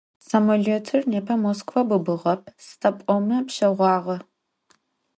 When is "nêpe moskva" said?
1.11-1.81